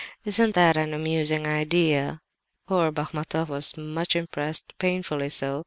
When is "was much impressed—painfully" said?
3.49-5.29